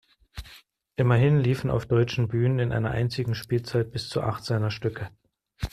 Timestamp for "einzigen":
2.89-3.35